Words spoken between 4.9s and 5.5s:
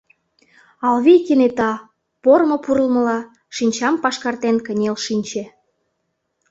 шинче.